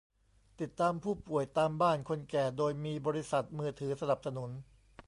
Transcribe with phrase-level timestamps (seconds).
[0.59, 4.51] ติดตามผู้ป่วยตามบ้าน คนแก่ โดยมีบริษัทมือถือสนับสนุน